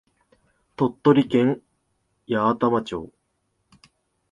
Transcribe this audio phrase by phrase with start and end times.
[0.77, 1.61] 鳥取県
[2.27, 3.13] 八頭町